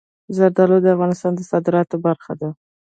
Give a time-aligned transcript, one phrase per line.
[0.35, 2.49] زردالو د افغانستان د صادراتو برخه ده.